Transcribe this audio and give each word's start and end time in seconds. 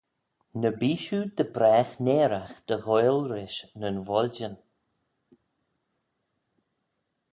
Ny 0.59 0.69
bee 0.79 0.99
shiu 1.03 1.21
dy 1.37 1.45
bragh 1.55 1.91
nearagh 2.05 2.55
dy 2.67 2.75
ghoaill 2.85 3.21
rish 3.31 3.59
nyn 3.79 3.97
voiljyn. 4.07 4.55